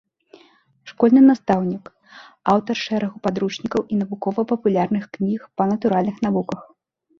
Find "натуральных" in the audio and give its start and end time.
5.77-6.17